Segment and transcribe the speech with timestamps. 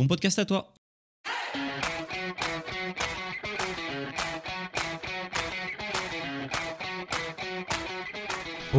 [0.00, 0.72] bon podcast à toi.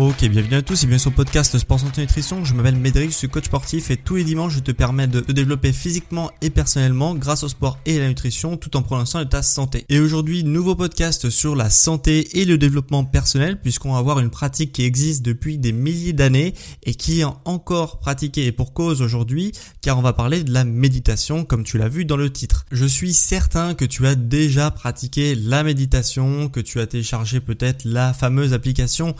[0.03, 2.44] Ok, bienvenue à tous et bienvenue sur le podcast Sport Santé Nutrition.
[2.44, 5.19] Je m'appelle Médéric, je suis coach sportif et tous les dimanches je te permets de
[5.19, 9.05] te développer physiquement et personnellement grâce au sport et à la nutrition tout en prenant
[9.05, 9.85] soin de ta santé.
[9.89, 14.31] Et aujourd'hui, nouveau podcast sur la santé et le développement personnel puisqu'on va voir une
[14.31, 19.03] pratique qui existe depuis des milliers d'années et qui est encore pratiquée et pour cause
[19.03, 19.52] aujourd'hui
[19.83, 22.66] car on va parler de la méditation comme tu l'as vu dans le titre.
[22.72, 27.85] Je suis certain que tu as déjà pratiqué la méditation, que tu as téléchargé peut-être
[27.85, 29.13] la fameuse application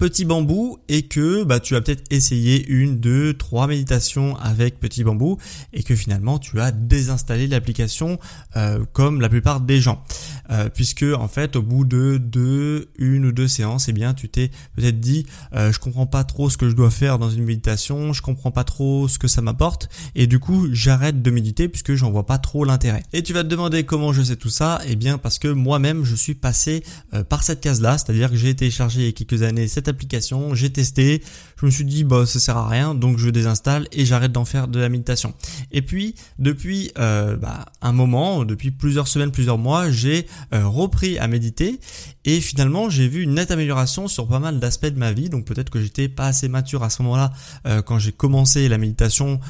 [0.00, 5.04] Petit Bambou et que bah, tu as peut-être essayé une, deux, trois méditations avec Petit
[5.04, 5.36] Bambou
[5.74, 8.18] et que finalement tu as désinstallé l'application
[8.56, 10.02] euh, comme la plupart des gens.
[10.50, 14.28] Euh, puisque en fait au bout de deux, une ou deux séances, eh bien tu
[14.28, 17.44] t'es peut-être dit euh, je comprends pas trop ce que je dois faire dans une
[17.44, 21.68] méditation, je comprends pas trop ce que ça m'apporte et du coup j'arrête de méditer
[21.68, 23.02] puisque j'en vois pas trop l'intérêt.
[23.12, 24.80] Et tu vas te demander comment je sais tout ça?
[24.86, 26.82] Eh bien parce que moi-même je suis passé
[27.28, 30.70] par cette case-là, c'est-à-dire que j'ai téléchargé il y a quelques années cette application, j'ai
[30.70, 31.22] testé,
[31.60, 34.44] je me suis dit bah ça sert à rien, donc je désinstalle et j'arrête d'en
[34.44, 35.34] faire de la méditation.
[35.70, 41.18] Et puis depuis euh, bah, un moment, depuis plusieurs semaines, plusieurs mois, j'ai euh, repris
[41.18, 41.80] à méditer
[42.24, 45.28] et finalement j'ai vu une nette amélioration sur pas mal d'aspects de ma vie.
[45.28, 47.32] Donc peut-être que j'étais pas assez mature à ce moment-là
[47.66, 49.40] euh, quand j'ai commencé la méditation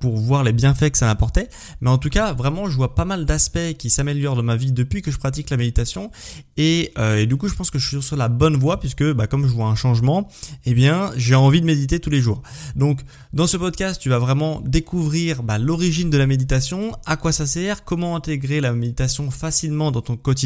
[0.00, 1.48] pour voir les bienfaits que ça m'apportait.
[1.80, 4.72] Mais en tout cas vraiment je vois pas mal d'aspects qui s'améliorent dans ma vie
[4.72, 6.10] depuis que je pratique la méditation
[6.56, 9.26] et, et, du coup je pense que je suis sur la bonne voie puisque bah,
[9.26, 10.28] comme je vois un changement
[10.66, 12.42] eh bien, j'ai envie de méditer tous les jours.
[12.76, 13.00] Donc,
[13.32, 17.46] dans ce podcast, tu vas vraiment découvrir bah, l'origine de la méditation, à quoi ça
[17.46, 20.39] sert, comment intégrer la méditation facilement dans ton quotidien.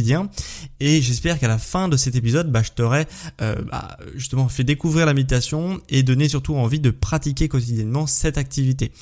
[0.80, 3.06] Et j'espère qu'à la fin de cet épisode, bah, je t'aurai
[3.40, 8.38] euh, bah, justement fait découvrir la méditation et donner surtout envie de pratiquer quotidiennement cette
[8.38, 8.92] activité.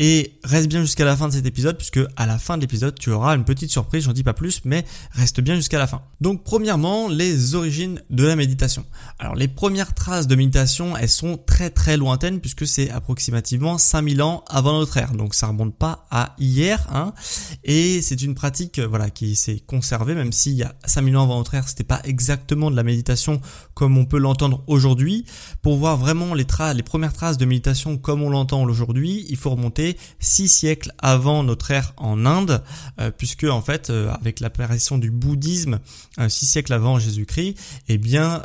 [0.00, 2.98] Et reste bien jusqu'à la fin de cet épisode, puisque à la fin de l'épisode,
[2.98, 6.02] tu auras une petite surprise, j'en dis pas plus, mais reste bien jusqu'à la fin.
[6.20, 8.84] Donc premièrement, les origines de la méditation.
[9.20, 14.20] Alors les premières traces de méditation, elles sont très très lointaines, puisque c'est approximativement 5000
[14.22, 15.12] ans avant notre ère.
[15.12, 17.14] Donc ça remonte pas à hier, hein.
[17.62, 21.38] Et c'est une pratique, voilà, qui s'est conservée, même s'il y a 5000 ans avant
[21.38, 23.40] notre ère, c'était pas exactement de la méditation
[23.74, 25.24] comme on peut l'entendre aujourd'hui.
[25.62, 29.50] Pour voir vraiment les, les premières traces de méditation comme on l'entend aujourd'hui, il faut
[29.50, 29.83] remonter
[30.18, 32.62] six siècles avant notre ère en Inde,
[33.00, 35.80] euh, puisque en fait, euh, avec l'apparition du bouddhisme,
[36.18, 37.56] euh, six siècles avant Jésus-Christ,
[37.88, 38.42] eh bien,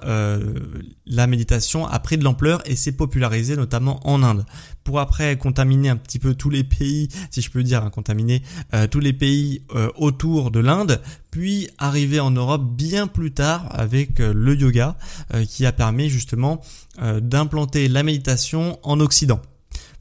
[1.05, 4.45] la méditation a pris de l'ampleur et s'est popularisée notamment en Inde.
[4.83, 8.41] Pour après contaminer un petit peu tous les pays, si je peux dire, hein, contaminer
[8.91, 9.63] tous les pays
[9.95, 11.01] autour de l'Inde,
[11.31, 14.97] puis arriver en Europe bien plus tard avec le yoga,
[15.47, 16.61] qui a permis justement
[17.01, 19.41] d'implanter la méditation en Occident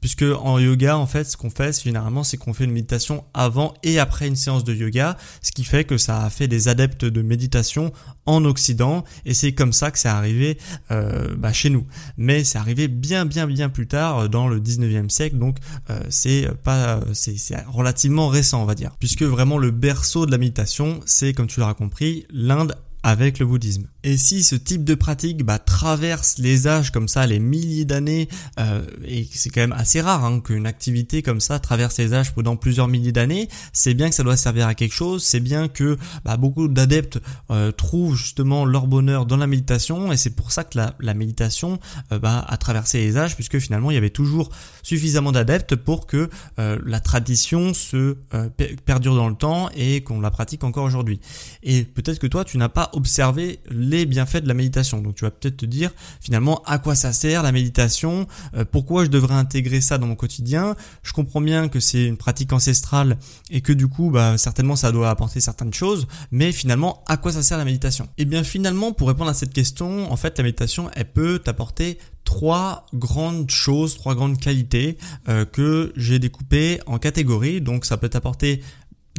[0.01, 3.73] puisque en yoga en fait ce qu'on fait généralement c'est qu'on fait une méditation avant
[3.83, 7.05] et après une séance de yoga ce qui fait que ça a fait des adeptes
[7.05, 7.91] de méditation
[8.25, 10.57] en Occident et c'est comme ça que c'est arrivé
[10.91, 11.85] euh, bah, chez nous.
[12.17, 15.57] Mais c'est arrivé bien bien bien plus tard euh, dans le 19e siècle donc
[15.89, 18.91] euh, c'est pas c'est relativement récent on va dire.
[18.99, 23.45] Puisque vraiment le berceau de la méditation c'est comme tu l'auras compris l'Inde avec le
[23.45, 23.87] bouddhisme.
[24.03, 28.29] Et si ce type de pratique bah, traverse les âges comme ça, les milliers d'années,
[28.59, 32.33] euh, et c'est quand même assez rare hein, qu'une activité comme ça traverse les âges
[32.33, 35.67] pendant plusieurs milliers d'années, c'est bien que ça doit servir à quelque chose, c'est bien
[35.67, 37.19] que bah, beaucoup d'adeptes
[37.51, 41.13] euh, trouvent justement leur bonheur dans la méditation, et c'est pour ça que la, la
[41.13, 41.79] méditation
[42.11, 44.49] euh, bah, a traversé les âges, puisque finalement il y avait toujours
[44.83, 48.49] suffisamment d'adeptes pour que euh, la tradition se euh,
[48.85, 51.19] perdure dans le temps et qu'on la pratique encore aujourd'hui.
[51.63, 55.01] Et peut-être que toi tu n'as pas observer les bienfaits de la méditation.
[55.01, 55.91] Donc tu vas peut-être te dire
[56.21, 60.15] finalement à quoi ça sert la méditation, euh, pourquoi je devrais intégrer ça dans mon
[60.15, 60.75] quotidien?
[61.03, 63.17] Je comprends bien que c'est une pratique ancestrale
[63.49, 67.31] et que du coup bah certainement ça doit apporter certaines choses, mais finalement à quoi
[67.31, 68.05] ça sert la méditation?
[68.17, 71.39] Et eh bien finalement pour répondre à cette question, en fait la méditation elle peut
[71.39, 71.97] t'apporter
[72.29, 74.97] trois grandes choses, trois grandes qualités
[75.29, 77.59] euh, que j'ai découpées en catégories.
[77.59, 78.61] Donc ça peut t'apporter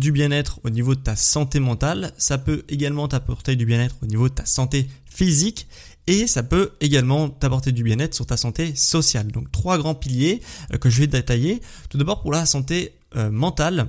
[0.00, 4.06] du bien-être au niveau de ta santé mentale, ça peut également t'apporter du bien-être au
[4.06, 5.69] niveau de ta santé physique
[6.06, 9.29] et ça peut également t'apporter du bien-être sur ta santé sociale.
[9.29, 10.41] Donc trois grands piliers
[10.73, 11.61] euh, que je vais détailler.
[11.91, 13.88] Tout d'abord pour la santé euh, mentale,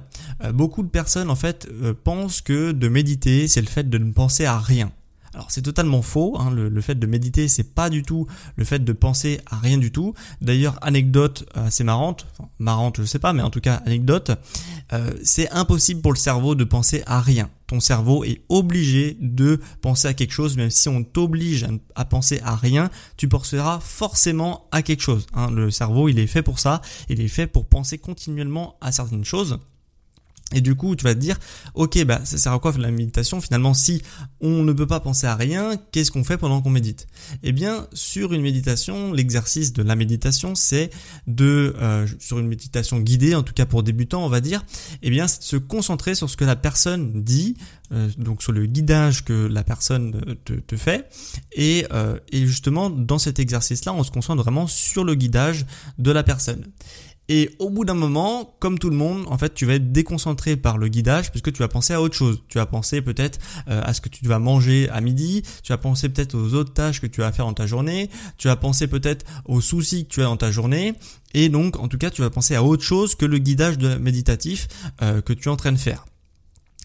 [0.54, 1.68] beaucoup de personnes en fait
[2.04, 4.92] pensent que de méditer, c'est le fait de ne penser à rien.
[5.34, 8.84] Alors c'est totalement faux, hein, le, fait de méditer c'est pas du tout le fait
[8.84, 10.14] de penser à rien du tout.
[10.42, 12.28] D'ailleurs anecdote assez marrante,
[12.60, 14.32] marrante je sais pas mais en tout cas anecdote,
[14.94, 17.50] euh, c'est impossible pour le cerveau de penser à rien.
[17.68, 22.42] Ton cerveau est obligé de penser à quelque chose, même si on t'oblige à, penser
[22.44, 25.28] à rien, tu penseras forcément à quelque chose.
[25.34, 25.50] Hein.
[25.52, 29.24] Le cerveau il est fait pour ça, il est fait pour penser continuellement à certaines
[29.24, 29.60] choses.
[30.54, 31.38] Et du coup, tu vas te dire,
[31.76, 34.02] ok, bah ça sert à quoi la méditation Finalement, si
[34.42, 37.08] on ne peut pas penser à rien, qu'est-ce qu'on fait pendant qu'on médite?
[37.44, 40.90] Eh bien, sur une méditation, l'exercice de la méditation, c'est
[41.28, 44.66] de, euh, sur une méditation guidée, en tout cas pour débutants, on va dire,
[45.02, 47.56] eh bien, c'est de se concentrer sur ce que la personne dit,
[47.94, 51.10] euh, donc sur le guidage que la personne euh, te, fait,
[51.54, 51.86] et,
[52.32, 55.66] et justement, dans cet exercice-là, on se concentre vraiment sur le guidage
[55.98, 56.66] de la personne.
[57.34, 60.58] Et au bout d'un moment, comme tout le monde, en fait, tu vas être déconcentré
[60.58, 62.44] par le guidage puisque tu vas penser à autre chose.
[62.50, 63.40] Tu vas penser peut-être
[63.70, 66.74] euh, à ce que tu vas manger à midi, tu vas penser peut-être aux autres
[66.74, 70.10] tâches que tu vas faire dans ta journée, tu vas penser peut-être aux soucis que
[70.10, 70.94] tu as dans ta journée.
[71.34, 74.68] Et donc, en tout cas, tu vas penser à autre chose que le guidage méditatif
[75.02, 76.04] euh, que tu es en train de faire.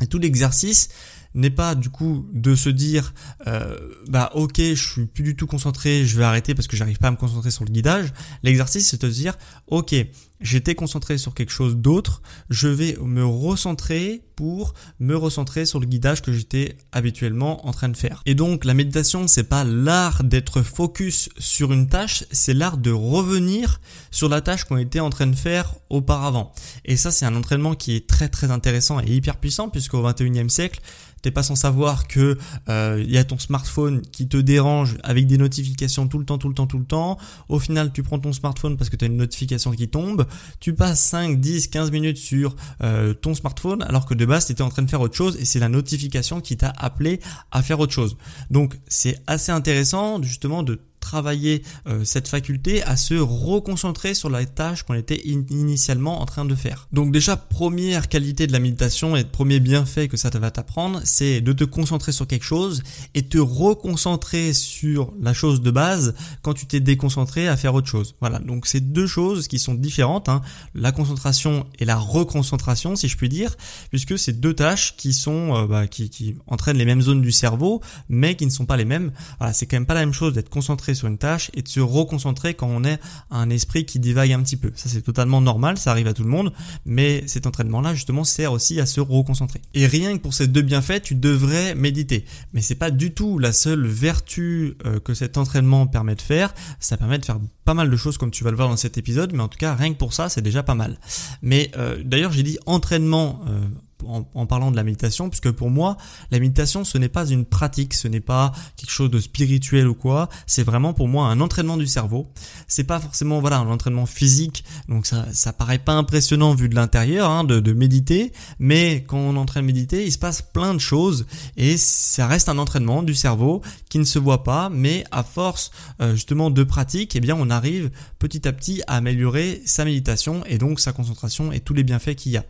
[0.00, 0.90] Et tout l'exercice,
[1.36, 3.14] n'est pas du coup de se dire
[3.46, 3.76] euh,
[4.08, 7.08] bah ok je suis plus du tout concentré je vais arrêter parce que j'arrive pas
[7.08, 8.12] à me concentrer sur le guidage.
[8.42, 9.34] L'exercice c'est de se dire
[9.68, 9.94] ok
[10.40, 15.86] j'étais concentré sur quelque chose d'autre je vais me recentrer pour me recentrer sur le
[15.86, 18.22] guidage que j'étais habituellement en train de faire.
[18.26, 22.90] Et donc la méditation c'est pas l'art d'être focus sur une tâche c'est l'art de
[22.90, 23.80] revenir
[24.10, 26.52] sur la tâche qu'on était en train de faire auparavant.
[26.86, 30.48] Et ça c'est un entraînement qui est très très intéressant et hyper puissant puisqu'au 21e
[30.48, 30.80] siècle
[31.26, 32.38] t'es pas sans savoir que
[32.68, 36.38] euh, il y a ton smartphone qui te dérange avec des notifications tout le temps,
[36.38, 37.18] tout le temps, tout le temps.
[37.48, 40.24] Au final, tu prends ton smartphone parce que tu as une notification qui tombe.
[40.60, 44.62] Tu passes 5, 10, 15 minutes sur euh, ton smartphone alors que de base, tu
[44.62, 47.18] en train de faire autre chose et c'est la notification qui t'a appelé
[47.50, 48.16] à faire autre chose.
[48.52, 54.44] Donc, c'est assez intéressant justement de travailler euh, cette faculté à se reconcentrer sur la
[54.44, 56.88] tâche qu'on était initialement en train de faire.
[56.92, 61.40] Donc déjà, première qualité de la méditation et premier bienfait que ça va t'apprendre, c'est
[61.40, 62.82] de te concentrer sur quelque chose
[63.14, 67.88] et te reconcentrer sur la chose de base quand tu t'es déconcentré à faire autre
[67.88, 68.16] chose.
[68.20, 70.40] Voilà, donc c'est deux choses qui sont différentes, hein.
[70.74, 73.54] la concentration et la reconcentration, si je puis dire,
[73.90, 77.32] puisque c'est deux tâches qui sont euh, bah, qui, qui entraînent les mêmes zones du
[77.32, 79.12] cerveau, mais qui ne sont pas les mêmes.
[79.38, 81.68] Voilà, c'est quand même pas la même chose d'être concentré sur une tâche et de
[81.68, 82.98] se reconcentrer quand on est
[83.30, 84.72] un esprit qui divague un petit peu.
[84.74, 86.52] Ça c'est totalement normal, ça arrive à tout le monde,
[86.84, 89.60] mais cet entraînement-là justement sert aussi à se reconcentrer.
[89.74, 92.24] Et rien que pour ces deux bienfaits, tu devrais méditer.
[92.52, 96.54] Mais c'est pas du tout la seule vertu euh, que cet entraînement permet de faire.
[96.80, 98.98] Ça permet de faire pas mal de choses comme tu vas le voir dans cet
[98.98, 100.98] épisode, mais en tout cas rien que pour ça c'est déjà pas mal.
[101.42, 103.60] Mais euh, d'ailleurs j'ai dit entraînement euh,
[104.04, 105.96] en, parlant de la méditation, puisque pour moi,
[106.30, 109.94] la méditation, ce n'est pas une pratique, ce n'est pas quelque chose de spirituel ou
[109.94, 112.30] quoi, c'est vraiment pour moi un entraînement du cerveau.
[112.68, 116.74] C'est pas forcément voilà un entraînement physique, donc ça ça paraît pas impressionnant vu de
[116.74, 120.18] l'intérieur hein, de, de méditer, mais quand on est en train de méditer, il se
[120.18, 121.26] passe plein de choses.
[121.56, 125.70] Et ça reste un entraînement du cerveau qui ne se voit pas, mais à force
[126.00, 130.44] euh, justement de pratique, eh bien on arrive petit à petit à améliorer sa méditation.
[130.46, 132.44] Et donc sa concentration et tous les bienfaits qu'il y a.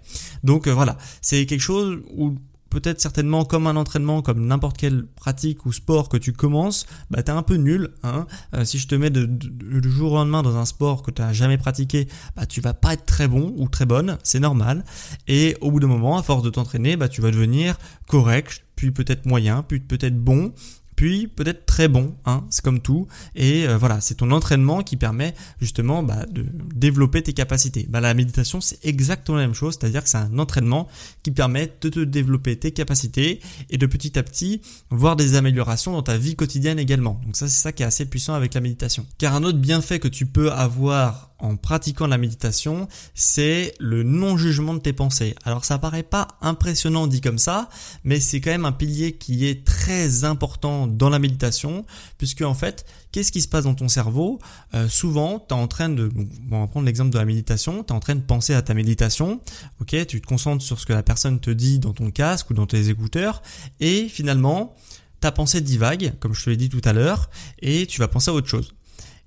[0.44, 2.36] Donc euh, voilà, c'est quelque chose où
[2.70, 7.22] peut-être certainement comme un entraînement, comme n'importe quelle pratique ou sport que tu commences, bah
[7.22, 7.90] t'es un peu nul.
[8.02, 11.10] Hein euh, si je te mets de, de, jour au lendemain dans un sport que
[11.10, 14.40] tu n'as jamais pratiqué, bah tu vas pas être très bon ou très bonne, c'est
[14.40, 14.84] normal.
[15.26, 17.78] Et au bout d'un moment, à force de t'entraîner, bah tu vas devenir
[18.08, 20.52] correct, puis peut-être moyen, puis peut-être bon,
[20.96, 24.96] puis peut-être très bon, hein, c'est comme tout, et euh, voilà, c'est ton entraînement qui
[24.96, 27.86] permet justement bah, de développer tes capacités.
[27.88, 30.88] Bah, la méditation, c'est exactement la même chose, c'est-à-dire que c'est un entraînement
[31.22, 35.92] qui permet de te développer tes capacités et de petit à petit voir des améliorations
[35.92, 37.20] dans ta vie quotidienne également.
[37.24, 39.06] Donc ça, c'est ça qui est assez puissant avec la méditation.
[39.18, 44.74] Car un autre bienfait que tu peux avoir en pratiquant la méditation, c'est le non-jugement
[44.74, 45.34] de tes pensées.
[45.44, 47.68] Alors ça paraît pas impressionnant dit comme ça,
[48.04, 51.84] mais c'est quand même un pilier qui est très important dans la méditation,
[52.18, 54.38] puisque en fait, qu'est-ce qui se passe dans ton cerveau?
[54.74, 57.84] Euh, Souvent, tu es en train de, bon, on va prendre l'exemple de la méditation,
[57.84, 59.40] tu es en train de penser à ta méditation,
[59.80, 62.54] ok, tu te concentres sur ce que la personne te dit dans ton casque ou
[62.54, 63.42] dans tes écouteurs,
[63.80, 64.74] et finalement,
[65.20, 68.30] ta pensée divague, comme je te l'ai dit tout à l'heure, et tu vas penser
[68.30, 68.75] à autre chose.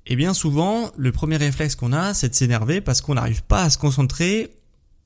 [0.10, 3.64] Et bien souvent, le premier réflexe qu'on a, c'est de s'énerver parce qu'on n'arrive pas
[3.64, 4.52] à se concentrer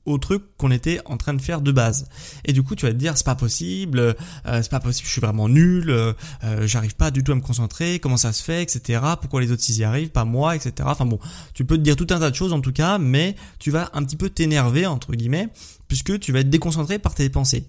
[0.06, 2.08] au truc qu'on était en train de faire de base.
[2.44, 5.12] Et du coup, tu vas te dire c'est pas possible, euh, c'est pas possible, je
[5.12, 6.12] suis vraiment nul, euh,
[6.44, 9.00] euh, j'arrive pas du tout à me concentrer, comment ça se fait, etc.
[9.20, 10.72] Pourquoi les autres s'y arrivent, pas moi, etc.
[10.84, 11.18] Enfin bon,
[11.52, 13.90] tu peux te dire tout un tas de choses en tout cas, mais tu vas
[13.92, 15.48] un petit peu t'énerver entre guillemets,
[15.88, 17.64] puisque tu vas être déconcentré par tes pensées.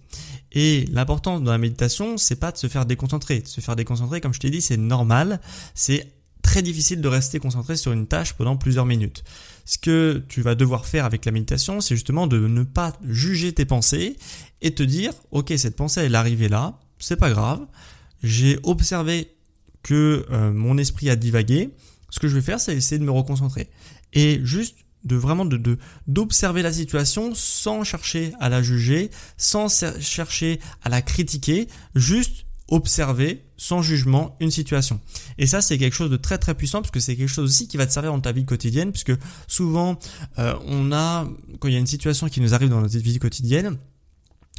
[0.52, 3.42] Et l'important dans la méditation, c'est pas de se faire déconcentrer.
[3.42, 5.42] De se faire déconcentrer, comme je t'ai dit, c'est normal.
[5.74, 6.15] C'est
[6.46, 9.24] très difficile de rester concentré sur une tâche pendant plusieurs minutes.
[9.66, 13.52] Ce que tu vas devoir faire avec la méditation, c'est justement de ne pas juger
[13.52, 14.16] tes pensées
[14.62, 17.66] et te dire, ok, cette pensée elle est arrivée là, c'est pas grave.
[18.22, 19.36] J'ai observé
[19.82, 21.72] que euh, mon esprit a divagué.
[22.12, 23.70] Ce que je vais faire, c'est essayer de me reconcentrer
[24.14, 30.60] et juste de vraiment de d'observer la situation sans chercher à la juger, sans chercher
[30.84, 35.00] à la critiquer, juste observer sans jugement une situation.
[35.38, 37.68] Et ça, c'est quelque chose de très très puissant parce que c'est quelque chose aussi
[37.68, 39.14] qui va te servir dans ta vie quotidienne puisque
[39.48, 40.00] souvent
[40.40, 41.28] euh, on a,
[41.60, 43.78] quand il y a une situation qui nous arrive dans notre vie quotidienne,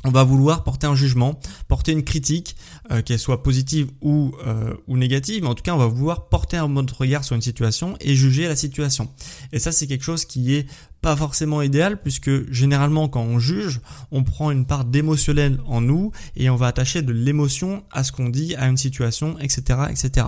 [0.04, 2.54] on va vouloir porter un jugement, porter une critique,
[2.92, 6.28] euh, qu'elle soit positive ou, euh, ou négative, mais en tout cas on va vouloir
[6.28, 9.10] porter un mode regard sur une situation et juger la situation.
[9.52, 10.66] Et ça c'est quelque chose qui est
[11.06, 16.10] pas forcément idéal puisque généralement quand on juge, on prend une part d'émotionnel en nous
[16.34, 20.26] et on va attacher de l'émotion à ce qu'on dit, à une situation, etc., etc.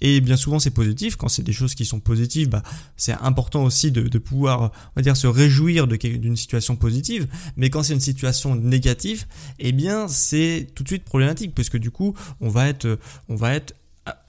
[0.00, 2.62] Et bien souvent c'est positif quand c'est des choses qui sont positives, bah,
[2.96, 7.26] c'est important aussi de, pouvoir, on va dire, se réjouir d'une situation positive.
[7.56, 9.26] Mais quand c'est une situation négative,
[9.58, 13.52] eh bien c'est tout de suite problématique puisque du coup on va être, on va
[13.54, 13.74] être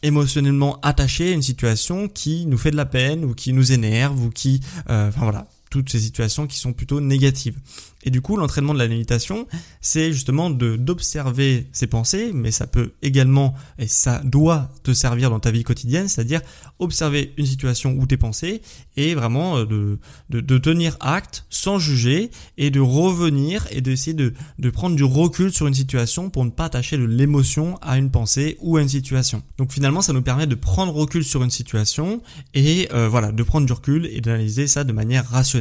[0.02, 4.20] émotionnellement attaché à une situation qui nous fait de la peine ou qui nous énerve
[4.26, 7.58] ou qui, euh, enfin voilà, toutes ces situations qui sont plutôt négatives.
[8.04, 9.48] Et du coup, l'entraînement de la méditation,
[9.80, 15.40] c'est justement d'observer ses pensées, mais ça peut également, et ça doit te servir dans
[15.40, 16.42] ta vie quotidienne, c'est-à-dire
[16.80, 18.62] observer une situation ou tes pensées
[18.98, 20.00] et vraiment euh, de,
[20.30, 25.04] de, de, tenir acte sans juger et de revenir et d'essayer de, de prendre du
[25.04, 28.82] recul sur une situation pour ne pas attacher de l'émotion à une pensée ou à
[28.82, 29.44] une situation.
[29.58, 32.22] Donc finalement, ça nous permet de prendre recul sur une situation
[32.56, 35.61] et euh, voilà, de prendre du recul et d'analyser ça de manière rationnelle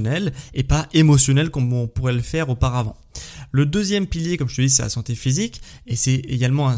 [0.55, 2.97] et pas émotionnelle comme on pourrait le faire auparavant.
[3.53, 6.77] Le deuxième pilier, comme je te dis, c'est la santé physique et c'est également un,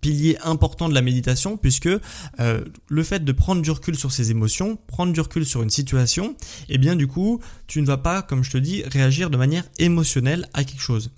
[0.00, 4.30] pilier important de la méditation puisque euh, le fait de prendre du recul sur ses
[4.30, 6.30] émotions, prendre du recul sur une situation,
[6.70, 9.36] et eh bien du coup, tu ne vas pas, comme je te dis, réagir de
[9.36, 11.10] manière émotionnelle à quelque chose.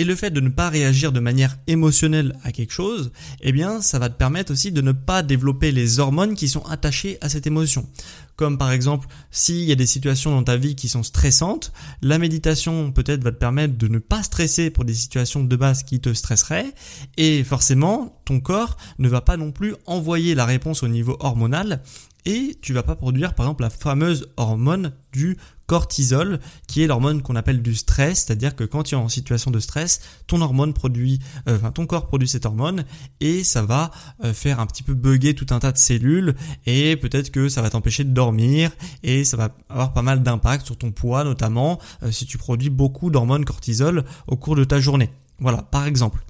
[0.00, 3.82] Et le fait de ne pas réagir de manière émotionnelle à quelque chose, eh bien,
[3.82, 7.28] ça va te permettre aussi de ne pas développer les hormones qui sont attachées à
[7.28, 7.86] cette émotion.
[8.34, 12.16] Comme par exemple, s'il y a des situations dans ta vie qui sont stressantes, la
[12.16, 16.00] méditation peut-être va te permettre de ne pas stresser pour des situations de base qui
[16.00, 16.72] te stresseraient,
[17.18, 21.82] et forcément, ton corps ne va pas non plus envoyer la réponse au niveau hormonal,
[22.24, 25.36] et tu vas pas produire par exemple la fameuse hormone du
[25.70, 29.52] cortisol, qui est l'hormone qu'on appelle du stress, c'est-à-dire que quand tu es en situation
[29.52, 32.82] de stress, ton hormone produit, euh, enfin ton corps produit cette hormone
[33.20, 33.92] et ça va
[34.24, 36.34] euh, faire un petit peu bugger tout un tas de cellules
[36.66, 38.72] et peut-être que ça va t'empêcher de dormir
[39.04, 42.68] et ça va avoir pas mal d'impact sur ton poids notamment euh, si tu produis
[42.68, 45.10] beaucoup d'hormones cortisol au cours de ta journée.
[45.38, 46.24] Voilà, par exemple.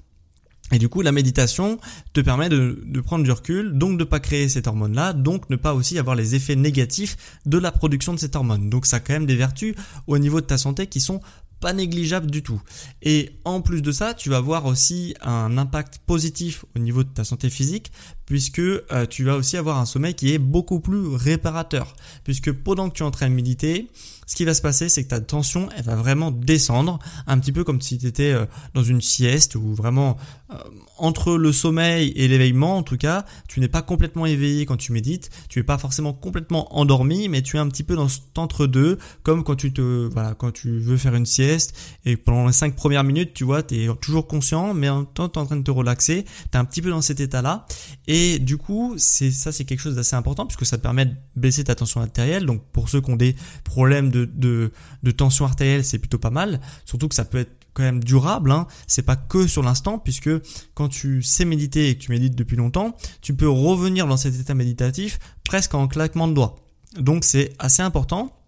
[0.71, 1.79] Et du coup, la méditation
[2.13, 5.73] te permet de, prendre du recul, donc de pas créer cette hormone-là, donc ne pas
[5.73, 8.69] aussi avoir les effets négatifs de la production de cette hormone.
[8.69, 9.75] Donc ça a quand même des vertus
[10.07, 11.21] au niveau de ta santé qui sont
[11.61, 12.61] pas négligeables du tout.
[13.03, 17.09] Et en plus de ça, tu vas avoir aussi un impact positif au niveau de
[17.09, 17.91] ta santé physique,
[18.25, 21.95] puisque euh, tu vas aussi avoir un sommeil qui est beaucoup plus réparateur.
[22.23, 23.87] Puisque pendant que tu es en train de méditer,
[24.31, 27.51] ce qui va se passer, c'est que ta tension, elle va vraiment descendre, un petit
[27.51, 30.15] peu comme si tu étais euh, dans une sieste ou vraiment
[30.53, 30.55] euh,
[30.97, 34.93] entre le sommeil et l'éveillement, en tout cas, tu n'es pas complètement éveillé quand tu
[34.93, 38.37] médites, tu es pas forcément complètement endormi, mais tu es un petit peu dans cet
[38.37, 42.53] entre-deux, comme quand tu te, voilà, quand tu veux faire une sieste et pendant les
[42.53, 45.41] cinq premières minutes, tu vois, tu es toujours conscient, mais en même temps, tu es
[45.41, 47.65] en train de te relaxer, tu es un petit peu dans cet état-là,
[48.07, 51.15] et du coup, c'est ça, c'est quelque chose d'assez important puisque ça te permet de
[51.35, 52.45] baisser ta tension artérielle.
[52.45, 54.71] Donc, pour ceux qui ont des problèmes de, de,
[55.15, 56.59] tension artérielle, c'est plutôt pas mal.
[56.85, 58.67] Surtout que ça peut être quand même durable, hein.
[58.85, 60.29] c'est pas que sur l'instant, puisque
[60.73, 64.37] quand tu sais méditer et que tu médites depuis longtemps, tu peux revenir dans cet
[64.37, 66.57] état méditatif presque en claquement de doigts.
[66.99, 68.40] Donc c'est assez important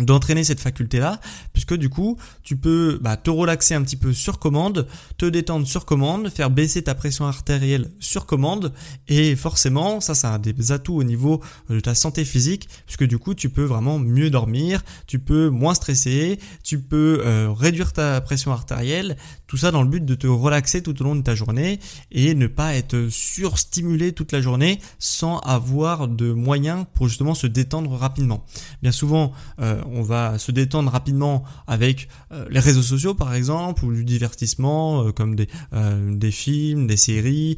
[0.00, 1.20] d'entraîner cette faculté-là,
[1.52, 4.86] puisque du coup, tu peux bah, te relaxer un petit peu sur commande,
[5.16, 8.72] te détendre sur commande, faire baisser ta pression artérielle sur commande,
[9.08, 13.18] et forcément, ça, ça a des atouts au niveau de ta santé physique, puisque du
[13.18, 18.20] coup, tu peux vraiment mieux dormir, tu peux moins stresser, tu peux euh, réduire ta
[18.20, 19.16] pression artérielle,
[19.48, 21.80] tout ça dans le but de te relaxer tout au long de ta journée
[22.12, 27.46] et ne pas être surstimulé toute la journée sans avoir de moyens pour justement se
[27.46, 28.44] détendre rapidement.
[28.82, 33.84] Bien souvent, euh, on va se détendre rapidement avec euh, les réseaux sociaux par exemple
[33.86, 37.56] ou du divertissement euh, comme des, des films, des séries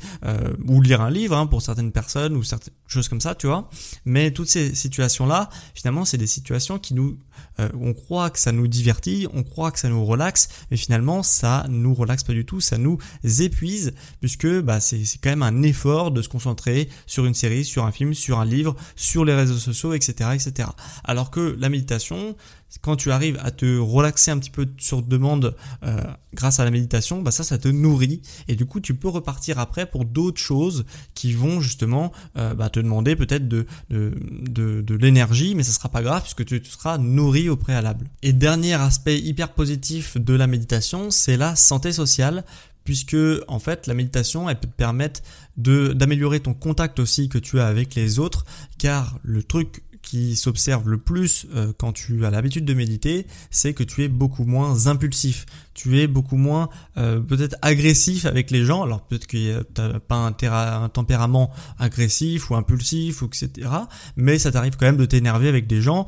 [0.68, 3.68] ou lire un livre hein, pour certaines personnes ou certaines choses comme ça, tu vois.
[4.04, 7.18] Mais toutes ces situations-là, finalement, c'est des situations qui nous
[7.58, 11.22] euh, on croit que ça nous divertit, on croit que ça nous relaxe, mais finalement
[11.22, 12.98] ça nous relaxe pas du tout, ça nous
[13.40, 17.84] épuise puisque bah, c'est quand même un effort de se concentrer sur une série, sur
[17.84, 20.68] un film, sur un livre, sur les réseaux sociaux, etc., etc.
[21.04, 22.36] Alors que la méditation,
[22.80, 26.02] quand tu arrives à te relaxer un petit peu sur demande euh,
[26.34, 29.58] grâce à la méditation, bah ça, ça te nourrit et du coup, tu peux repartir
[29.58, 30.84] après pour d'autres choses
[31.14, 36.02] qui vont justement euh, bah, te demander peut-être de, de, l'énergie, mais ça sera pas
[36.02, 38.06] grave puisque tu, tu seras nourri au préalable.
[38.22, 42.44] Et dernier aspect hyper positif de la méditation, c'est la santé sociale
[42.84, 45.20] puisque en fait la méditation elle peut te permettre
[45.56, 48.44] d'améliorer ton contact aussi que tu as avec les autres
[48.78, 53.74] car le truc qui s'observe le plus euh, quand tu as l'habitude de méditer, c'est
[53.74, 55.46] que tu es beaucoup moins impulsif.
[55.74, 58.82] Tu es beaucoup moins euh, peut-être agressif avec les gens.
[58.82, 63.68] Alors peut-être que tu n'as pas un, un, tempérament agressif ou impulsif ou etc.
[64.16, 66.06] Mais ça t'arrive quand même de t'énerver avec des gens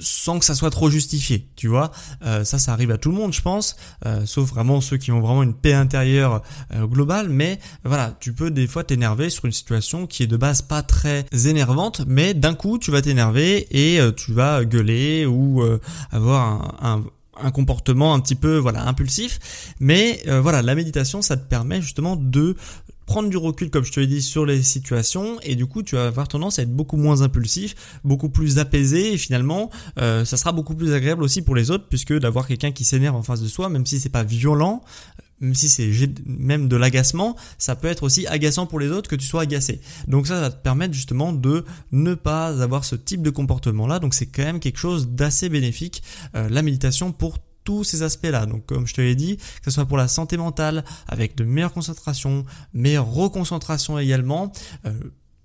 [0.00, 1.90] sans que ça soit trop justifié, tu vois.
[2.24, 5.12] Euh, ça, ça arrive à tout le monde, je pense, euh, sauf vraiment ceux qui
[5.12, 6.42] ont vraiment une paix intérieure
[6.74, 7.28] euh, globale.
[7.28, 10.82] Mais voilà, tu peux des fois t'énerver sur une situation qui est de base pas
[10.82, 15.62] très énervante, mais d'un coup, tu vas t'énerver et tu vas gueuler ou
[16.10, 17.02] avoir un,
[17.40, 22.16] un comportement un petit peu voilà impulsif mais voilà la méditation ça te permet justement
[22.16, 22.56] de
[23.12, 25.96] prendre du recul, comme je te l'ai dit, sur les situations, et du coup, tu
[25.96, 30.38] vas avoir tendance à être beaucoup moins impulsif, beaucoup plus apaisé, et finalement, euh, ça
[30.38, 33.42] sera beaucoup plus agréable aussi pour les autres, puisque d'avoir quelqu'un qui s'énerve en face
[33.42, 34.80] de soi, même si c'est pas violent,
[35.40, 35.90] même si c'est
[36.24, 39.82] même de l'agacement, ça peut être aussi agaçant pour les autres que tu sois agacé.
[40.08, 43.98] Donc ça, ça va te permettre justement de ne pas avoir ce type de comportement-là.
[43.98, 46.02] Donc c'est quand même quelque chose d'assez bénéfique,
[46.34, 48.46] euh, la méditation pour tous ces aspects-là.
[48.46, 51.44] Donc comme je te l'ai dit, que ce soit pour la santé mentale, avec de
[51.44, 52.44] meilleures concentrations,
[52.74, 54.52] meilleure reconcentrations également.
[54.86, 54.92] Euh,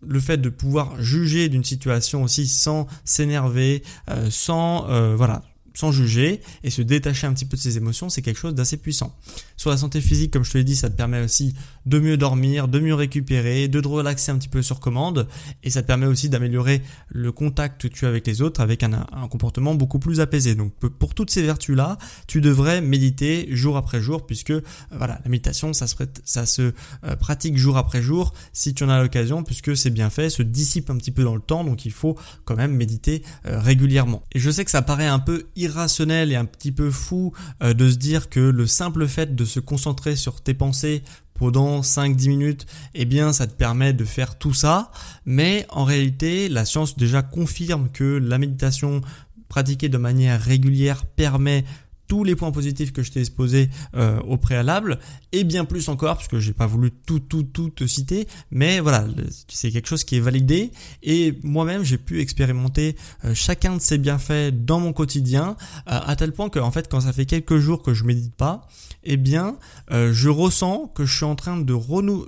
[0.05, 5.41] le fait de pouvoir juger d'une situation aussi sans s'énerver, euh, sans euh, voilà,
[5.77, 8.77] sans juger et se détacher un petit peu de ses émotions, c'est quelque chose d'assez
[8.77, 9.15] puissant.
[9.57, 11.53] Sur la santé physique, comme je te l'ai dit, ça te permet aussi
[11.85, 15.27] de mieux dormir, de mieux récupérer, de te relaxer un petit peu sur commande
[15.61, 18.81] et ça te permet aussi d'améliorer le contact que tu as avec les autres avec
[18.81, 20.55] un, comportement beaucoup plus apaisé.
[20.55, 24.53] Donc pour toutes ces vertus-là, tu devrais méditer jour après jour puisque
[24.91, 28.89] voilà, la méditation, ça se, ça se euh, pratique jour après jour si tu en
[28.89, 31.85] as l'occasion puisque c'est bien fait, se dissipe un petit peu dans le temps, donc
[31.85, 34.23] il faut quand même méditer euh, régulièrement.
[34.31, 37.73] Et je sais que ça paraît un peu irrationnel et un petit peu fou euh,
[37.73, 41.03] de se dire que le simple fait de se concentrer sur tes pensées
[41.33, 44.91] pendant 5-10 minutes, eh bien ça te permet de faire tout ça.
[45.25, 49.01] Mais en réalité, la science déjà confirme que la méditation
[49.47, 51.63] pratiquée de manière régulière permet
[52.07, 54.99] tous les points positifs que je t'ai exposés euh, au préalable
[55.31, 59.05] et bien plus encore puisque j'ai pas voulu tout tout tout te citer mais voilà
[59.47, 60.71] c'est quelque chose qui est validé
[61.03, 65.55] et moi-même j'ai pu expérimenter euh, chacun de ces bienfaits dans mon quotidien
[65.87, 68.35] euh, à tel point que en fait quand ça fait quelques jours que je médite
[68.35, 68.67] pas
[69.03, 69.57] eh bien
[69.89, 71.73] je ressens que je suis en train de,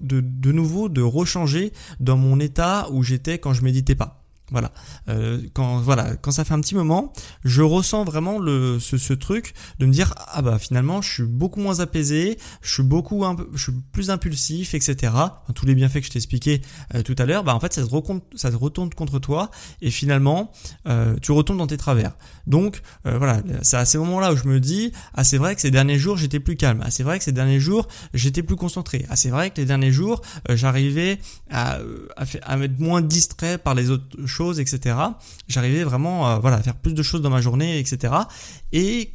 [0.01, 4.18] de, de nouveau de rechanger dans mon état où j'étais quand je méditais pas
[4.51, 4.71] voilà.
[5.09, 9.13] Euh, quand voilà, quand ça fait un petit moment, je ressens vraiment le ce, ce,
[9.13, 13.25] truc de me dire ah bah finalement je suis beaucoup moins apaisé, je suis beaucoup
[13.25, 15.13] un, je suis plus impulsif, etc.
[15.55, 16.61] tous les bienfaits que je t'ai expliqué
[16.95, 17.89] euh, tout à l'heure, bah en fait ça se,
[18.35, 20.51] ça se retourne contre toi et finalement
[20.87, 22.13] euh, tu retombes dans tes travers.
[22.47, 25.61] Donc euh, voilà, c'est à ces moments-là où je me dis ah c'est vrai que
[25.61, 28.55] ces derniers jours j'étais plus calme, ah c'est vrai que ces derniers jours j'étais plus
[28.55, 31.79] concentré, ah c'est vrai que les derniers jours euh, j'arrivais à,
[32.17, 34.95] à, à être moins distrait par les autres choses etc.
[35.47, 38.13] J'arrivais vraiment à, voilà, à faire plus de choses dans ma journée, etc.
[38.71, 39.13] Et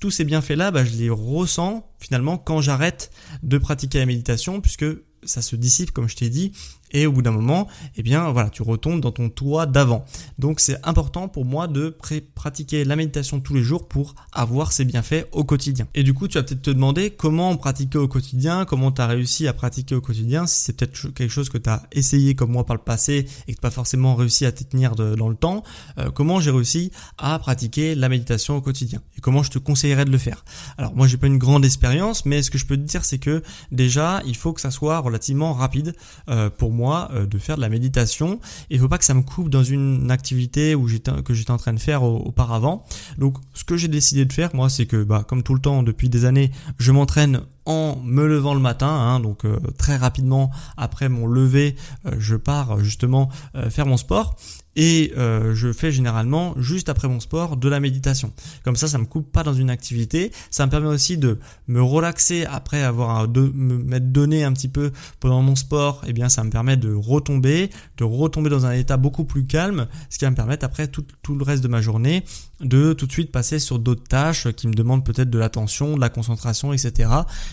[0.00, 3.10] tous ces bienfaits-là, bah, je les ressens finalement quand j'arrête
[3.42, 4.86] de pratiquer la méditation, puisque
[5.24, 6.52] ça se dissipe, comme je t'ai dit,
[6.94, 10.06] et au bout d'un moment, eh bien voilà, tu retombes dans ton toit d'avant.
[10.38, 11.94] Donc c'est important pour moi de
[12.34, 15.86] pratiquer la méditation tous les jours pour avoir ses bienfaits au quotidien.
[15.94, 19.06] Et du coup, tu vas peut-être te demander comment pratiquer au quotidien, comment tu as
[19.06, 22.52] réussi à pratiquer au quotidien, si c'est peut-être quelque chose que tu as essayé comme
[22.52, 25.34] moi par le passé et que tu pas forcément réussi à te tenir dans le
[25.34, 25.64] temps,
[25.98, 30.04] euh, comment j'ai réussi à pratiquer la méditation au quotidien et comment je te conseillerais
[30.04, 30.44] de le faire.
[30.78, 33.18] Alors moi j'ai pas une grande expérience, mais ce que je peux te dire c'est
[33.18, 35.94] que déjà il faut que ça soit relativement rapide
[36.28, 38.40] euh, pour moi euh, de faire de la méditation.
[38.70, 41.72] Il faut pas que ça me coupe dans une activité où que j'étais en train
[41.72, 42.84] de faire auparavant.
[43.18, 45.82] Donc ce que j'ai décidé de faire moi c'est que bah comme tout le temps
[45.82, 50.50] depuis des années je m'entraîne en me levant le matin, hein, donc euh, très rapidement
[50.76, 53.30] après mon lever, euh, je pars justement
[53.70, 54.36] faire mon sport
[54.76, 58.32] et je fais généralement juste après mon sport de la méditation.
[58.64, 61.82] Comme ça, ça me coupe pas dans une activité, ça me permet aussi de me
[61.82, 66.02] relaxer après avoir de me m'être donné un petit peu pendant mon sport.
[66.04, 69.44] Et eh bien, ça me permet de retomber, de retomber dans un état beaucoup plus
[69.44, 72.24] calme, ce qui va me permettre après tout, tout le reste de ma journée
[72.60, 76.00] de tout de suite passer sur d'autres tâches qui me demandent peut-être de l'attention, de
[76.00, 77.10] la concentration, etc.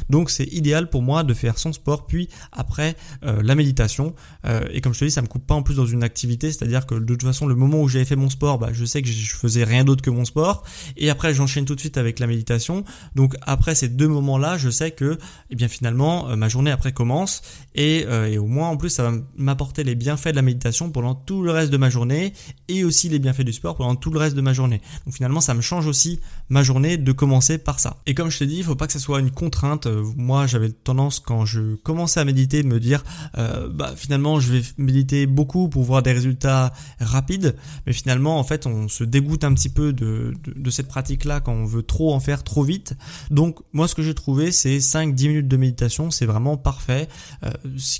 [0.09, 4.15] Donc c'est idéal pour moi de faire son sport puis après euh, la méditation.
[4.45, 6.51] Euh, et comme je te dis, ça me coupe pas en plus dans une activité,
[6.51, 9.01] c'est-à-dire que de toute façon le moment où j'avais fait mon sport, bah, je sais
[9.01, 10.63] que je faisais rien d'autre que mon sport.
[10.97, 12.83] Et après j'enchaîne tout de suite avec la méditation.
[13.15, 15.17] Donc après ces deux moments-là, je sais que
[15.49, 17.41] eh bien finalement euh, ma journée après commence
[17.75, 21.15] et, et au moins en plus ça va m'apporter les bienfaits de la méditation pendant
[21.15, 22.33] tout le reste de ma journée
[22.67, 24.81] et aussi les bienfaits du sport pendant tout le reste de ma journée.
[25.05, 26.19] Donc finalement, ça me change aussi
[26.49, 27.97] ma journée de commencer par ça.
[28.05, 29.87] Et comme je te dis, il faut pas que ça soit une contrainte.
[29.87, 33.03] Euh, moi, j'avais tendance quand je commençais à méditer de me dire,
[33.37, 37.55] euh, bah finalement, je vais méditer beaucoup pour voir des résultats rapides.
[37.85, 41.53] Mais finalement, en fait, on se dégoûte un petit peu de, de, cette pratique-là quand
[41.53, 42.93] on veut trop en faire trop vite.
[43.29, 47.07] Donc moi, ce que j'ai trouvé, c'est 5-10 minutes de méditation, c'est vraiment parfait.
[47.43, 47.51] Euh,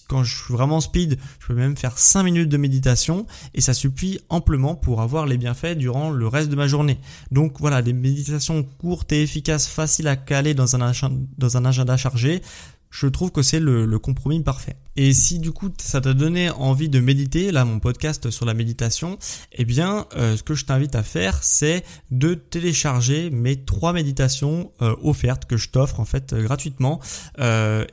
[0.08, 3.74] quand je suis vraiment speed, je peux même faire 5 minutes de méditation et ça
[3.74, 7.00] suffit amplement pour avoir les bienfaits durant le reste de ma journée.
[7.32, 10.92] Donc voilà, des méditations courtes et efficaces, faciles à caler dans un,
[11.38, 12.42] dans un agenda chargé,
[12.92, 14.76] je trouve que c'est le, compromis parfait.
[14.98, 18.54] Et si du coup ça t'a donné envie de méditer, là mon podcast sur la
[18.54, 19.18] méditation,
[19.54, 24.72] eh bien euh, ce que je t'invite à faire c'est de télécharger mes trois méditations
[24.82, 27.00] euh, offertes que je t'offre en fait euh, gratuitement.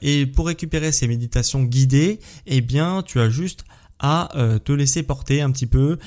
[0.03, 3.65] et pour récupérer ces méditations guidées, eh bien tu as juste
[4.01, 4.29] à
[4.65, 5.99] te laisser porter un petit peu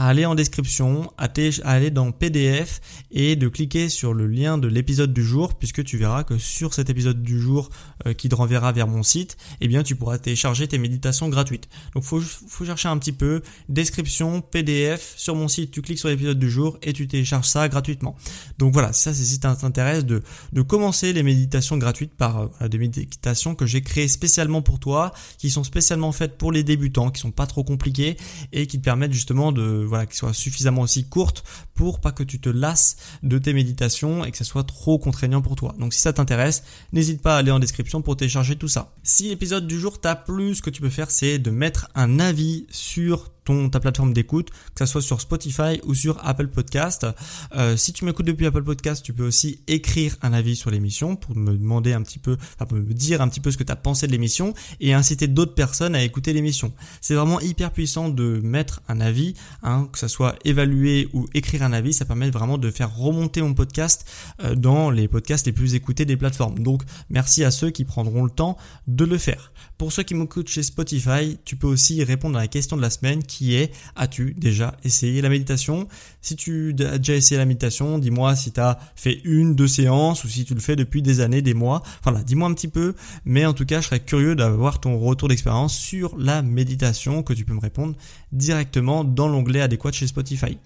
[0.00, 1.28] à aller en description, à,
[1.64, 5.98] aller dans PDF et de cliquer sur le lien de l'épisode du jour puisque tu
[5.98, 7.68] verras que sur cet épisode du jour
[8.06, 11.68] euh, qui te renverra vers mon site, eh bien tu pourras télécharger tes méditations gratuites.
[11.92, 16.08] Donc faut, faut chercher un petit peu description, PDF, sur mon site tu cliques sur
[16.08, 18.16] l'épisode du jour et tu télécharges ça gratuitement.
[18.56, 20.22] Donc voilà, ça c'est si t'intéresse de,
[20.54, 25.12] de commencer les méditations gratuites par euh, des méditations que j'ai créées spécialement pour toi,
[25.36, 28.16] qui sont spécialement faites pour les débutants, qui sont pas trop compliquées
[28.54, 32.22] et qui te permettent justement de voilà, qui soit suffisamment aussi courte pour pas que
[32.22, 35.74] tu te lasses de tes méditations et que ça soit trop contraignant pour toi.
[35.78, 38.94] Donc si ça t'intéresse, n'hésite pas à aller en description pour télécharger tout ça.
[39.02, 42.18] Si l'épisode du jour t'a plu, ce que tu peux faire c'est de mettre un
[42.18, 47.06] avis sur ta plateforme d'écoute, que ce soit sur Spotify ou sur Apple Podcast.
[47.54, 51.16] Euh, si tu m'écoutes depuis Apple Podcast, tu peux aussi écrire un avis sur l'émission
[51.16, 53.72] pour me demander un petit peu, enfin, me dire un petit peu ce que tu
[53.72, 56.72] as pensé de l'émission et inciter d'autres personnes à écouter l'émission.
[57.00, 61.62] C'est vraiment hyper puissant de mettre un avis, hein, que ce soit évaluer ou écrire
[61.62, 64.08] un avis, ça permet vraiment de faire remonter mon podcast
[64.42, 66.58] euh, dans les podcasts les plus écoutés des plateformes.
[66.58, 69.52] Donc merci à ceux qui prendront le temps de le faire.
[69.80, 72.90] Pour ceux qui m'écoutent chez Spotify, tu peux aussi répondre à la question de la
[72.90, 75.88] semaine qui est as-tu déjà essayé la méditation?
[76.20, 80.22] Si tu as déjà essayé la méditation, dis-moi si tu as fait une, deux séances
[80.22, 81.82] ou si tu le fais depuis des années, des mois.
[82.02, 85.28] Voilà, dis-moi un petit peu, mais en tout cas, je serais curieux d'avoir ton retour
[85.28, 87.94] d'expérience sur la méditation que tu peux me répondre
[88.32, 90.58] directement dans l'onglet adéquat chez Spotify.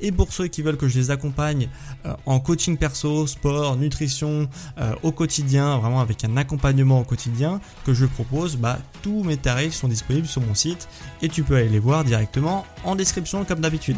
[0.00, 1.70] Et pour ceux qui veulent que je les accompagne
[2.04, 7.60] euh, en coaching perso, sport, nutrition euh, au quotidien, vraiment avec un accompagnement au quotidien
[7.84, 10.88] que je propose, bah, tous mes tarifs sont disponibles sur mon site
[11.22, 13.96] et tu peux aller les voir directement en description comme d'habitude.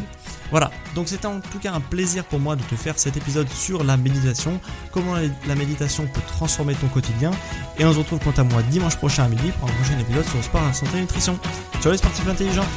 [0.51, 3.49] Voilà, donc c'était en tout cas un plaisir pour moi de te faire cet épisode
[3.49, 4.59] sur la méditation,
[4.91, 5.15] comment
[5.47, 7.31] la méditation peut transformer ton quotidien.
[7.77, 10.25] Et on se retrouve quant à moi dimanche prochain à midi pour un prochain épisode
[10.25, 11.39] sur le sport, la santé et nutrition.
[11.81, 12.67] Ciao les sportifs intelligents